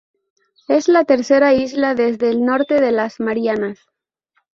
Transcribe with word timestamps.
Es 0.67 0.87
la 0.87 1.03
tercera 1.05 1.53
isla 1.53 1.93
desde 1.93 2.31
el 2.31 2.43
Norte 2.43 2.81
de 2.81 2.91
las 2.91 3.19
Marianas. 3.19 3.77